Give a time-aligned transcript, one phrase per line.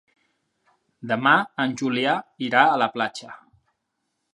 [1.11, 2.17] Demà en Julià
[2.49, 3.41] irà a la platja.